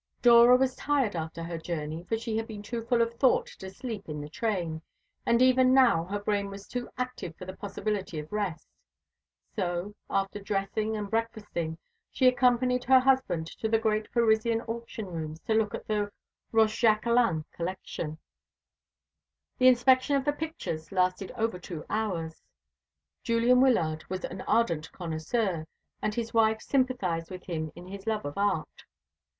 [0.23, 3.69] Dora was tired after her journey, for she had been too full of thought to
[3.69, 4.81] sleep in the train,
[5.27, 8.67] and even now her brain was too active for the possibility of rest.
[9.55, 11.77] So, after dressing and breakfasting,
[12.09, 16.11] she accompanied her husband to the great Parisian auction rooms to look at the
[16.51, 18.17] Rochejaquelin collection.
[19.59, 22.41] The inspection of the pictures lasted over two hours.
[23.21, 25.67] Julian Wyllard was an ardent connoisseur,
[26.01, 28.85] and his wife sympathised with him in his love of art.